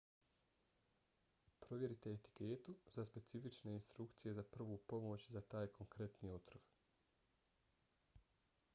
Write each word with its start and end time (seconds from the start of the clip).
provjerite 1.65 2.13
etiketu 2.19 2.75
za 2.95 3.05
specifične 3.09 3.73
instrukcije 3.75 4.33
za 4.39 4.43
prvu 4.55 4.77
pomoć 4.95 5.27
za 5.37 5.45
taj 5.55 5.71
konkretni 5.79 6.31
otrov 6.39 6.69